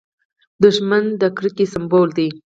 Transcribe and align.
دښمن 0.63 1.03
د 1.21 1.23
کرکې 1.37 1.65
سمبول 1.73 2.09
دی 2.17 2.29